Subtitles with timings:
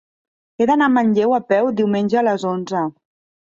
[0.63, 2.87] He d'anar a Manlleu a peu diumenge a les onze.